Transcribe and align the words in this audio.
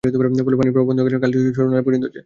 ফলে 0.45 0.57
পানি 0.59 0.69
প্রবাহ 0.75 0.87
বন্ধ 0.89 0.99
হয়ে 1.03 1.21
খালটি 1.23 1.37
সরু 1.39 1.49
একটি 1.51 1.61
নালায় 1.67 1.85
পরিণত 1.87 2.03
হয়েছে। 2.05 2.19